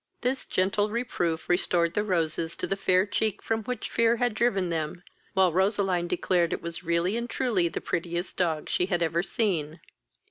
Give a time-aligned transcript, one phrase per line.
[0.21, 4.71] This gentle reproof restored the roses to the fair cheek from which fear had driven
[4.71, 5.03] them,
[5.35, 9.79] while Roseline declared it was really and truly the prettiest dog she had ever seen.